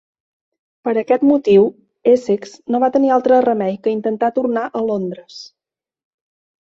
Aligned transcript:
Per 0.87 0.93
aquest 1.01 1.25
motiu, 1.31 1.67
Essex 2.13 2.55
no 2.75 2.81
va 2.85 2.91
tenir 2.97 3.13
altre 3.17 3.43
remei 3.47 3.77
que 3.85 3.95
intentar 3.99 4.31
tornar 4.39 4.65
a 4.81 4.83
Londres. 4.89 5.37